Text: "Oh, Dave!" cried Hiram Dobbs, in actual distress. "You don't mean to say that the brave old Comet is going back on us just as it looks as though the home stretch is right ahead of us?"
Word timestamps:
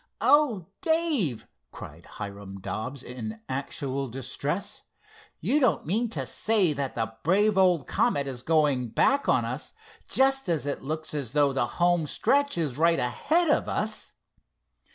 "Oh, 0.19 0.65
Dave!" 0.81 1.45
cried 1.71 2.07
Hiram 2.17 2.59
Dobbs, 2.59 3.03
in 3.03 3.39
actual 3.47 4.07
distress. 4.07 4.81
"You 5.39 5.59
don't 5.59 5.85
mean 5.85 6.09
to 6.09 6.25
say 6.25 6.73
that 6.73 6.95
the 6.95 7.13
brave 7.21 7.55
old 7.55 7.85
Comet 7.85 8.25
is 8.25 8.41
going 8.41 8.87
back 8.87 9.29
on 9.29 9.45
us 9.45 9.73
just 10.09 10.49
as 10.49 10.65
it 10.65 10.81
looks 10.81 11.13
as 11.13 11.33
though 11.33 11.53
the 11.53 11.67
home 11.77 12.07
stretch 12.07 12.57
is 12.57 12.79
right 12.79 12.97
ahead 12.97 13.49
of 13.51 13.69
us?" 13.69 14.13